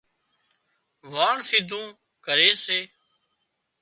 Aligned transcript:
واڻ 1.11 1.35
سيڌون 1.49 1.85
ڪري 2.25 2.49
سي 2.63 2.79